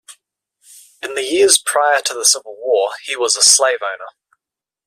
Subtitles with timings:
[1.03, 4.07] In the years prior to the Civil War, he was a slaveowner.